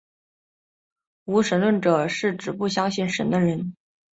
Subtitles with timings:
[1.25, 3.75] 无神论者是指不相信神的人。